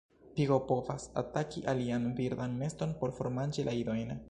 Pigo 0.37 0.55
povas 0.71 1.05
ataki 1.23 1.63
alian 1.75 2.09
birdan 2.21 2.57
neston 2.63 2.99
por 3.03 3.17
formanĝi 3.21 3.71
la 3.71 3.79
idojn. 3.85 4.15